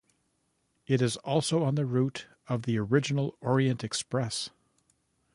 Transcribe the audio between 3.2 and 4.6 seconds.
Orient Express.